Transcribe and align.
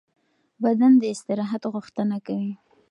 بدن 0.63 0.91
د 0.97 1.03
استراحت 1.13 1.63
غوښتنه 1.73 2.17
کوي. 2.27 2.53